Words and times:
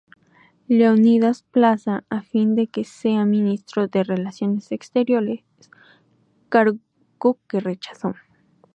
Leónidas 0.67 1.43
Plaza 1.43 2.05
a 2.09 2.23
fin 2.23 2.55
de 2.55 2.65
que 2.65 2.83
sea 2.85 3.23
Ministro 3.25 3.87
de 3.87 4.03
Relaciones 4.03 4.71
Exteriores, 4.71 5.43
cargo 6.49 6.79
que 7.47 7.59
rechazó. 7.59 8.15